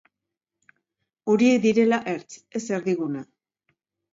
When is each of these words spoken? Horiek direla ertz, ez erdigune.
Horiek 1.33 1.61
direla 1.67 1.99
ertz, 2.15 2.41
ez 2.61 2.65
erdigune. 2.79 3.23